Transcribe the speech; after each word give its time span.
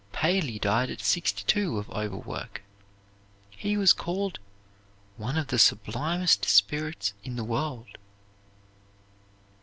Paley 0.13 0.57
died 0.57 0.89
at 0.89 0.99
sixty 0.99 1.43
two 1.43 1.77
of 1.77 1.87
overwork. 1.91 2.63
He 3.51 3.77
was 3.77 3.93
called 3.93 4.39
"one 5.15 5.37
of 5.37 5.49
the 5.49 5.59
sublimest 5.59 6.43
spirits 6.45 7.13
in 7.23 7.35
the 7.35 7.43
world." 7.43 7.99